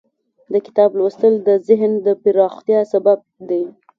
[0.51, 3.19] د کتاب لوستل د ذهن د پراختیا سبب
[3.49, 3.63] دی.